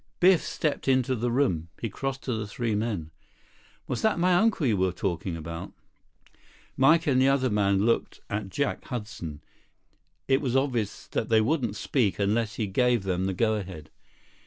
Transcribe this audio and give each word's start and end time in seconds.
Biff 0.19 0.41
stepped 0.41 0.87
into 0.87 1.13
the 1.13 1.29
room. 1.29 1.69
He 1.79 1.87
crossed 1.87 2.23
to 2.23 2.33
the 2.33 2.47
three 2.47 2.73
men. 2.73 3.11
"Was 3.85 4.01
that 4.01 4.17
my 4.17 4.33
uncle 4.33 4.65
you 4.65 4.75
were 4.75 4.91
talking 4.91 5.37
about?" 5.37 5.73
Mike 6.75 7.05
and 7.05 7.21
the 7.21 7.27
other 7.27 7.51
man 7.51 7.85
looked 7.85 8.19
at 8.27 8.49
Jack 8.49 8.85
Hudson. 8.85 9.41
It 10.27 10.41
was 10.41 10.55
obvious 10.55 11.05
that 11.09 11.29
they 11.29 11.39
wouldn't 11.39 11.75
speak 11.75 12.17
unless 12.17 12.55
he 12.55 12.65
gave 12.65 13.03
them 13.03 13.25
the 13.27 13.33
go 13.35 13.53
ahead. 13.53 13.91